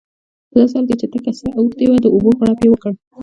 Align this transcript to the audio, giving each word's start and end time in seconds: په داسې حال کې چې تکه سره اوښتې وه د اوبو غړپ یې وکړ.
په 0.49 0.55
داسې 0.59 0.73
حال 0.77 0.85
کې 0.89 0.95
چې 1.01 1.07
تکه 1.11 1.31
سره 1.39 1.51
اوښتې 1.59 1.85
وه 1.87 1.97
د 2.01 2.07
اوبو 2.13 2.29
غړپ 2.39 2.59
یې 2.63 2.69
وکړ. 2.71 2.91